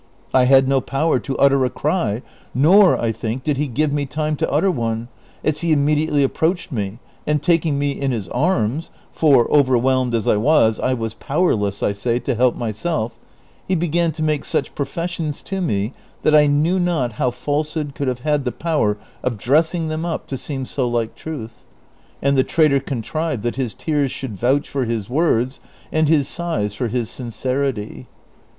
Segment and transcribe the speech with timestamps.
[0.31, 2.23] 1 had no power to utter a cry,
[2.55, 3.13] nor, I CHAPTER XXVIII.
[3.13, 5.09] 231 think, did he give me time to utter one,
[5.43, 10.27] as he immediately ap proached me, and taking me in his arms (for, overwhehiied as
[10.27, 13.11] I was, I was jDowerless, I say, to help myself),
[13.67, 15.93] he began to make such pro fessions to me,
[16.23, 20.25] that 1 know not how falsehood could have had the jjower of dressing them up
[20.29, 21.59] to seem so like truth;
[22.23, 25.59] antl the traitor contrived that his tears should vouch for his words,
[25.91, 28.07] and his sighs for his sincerity.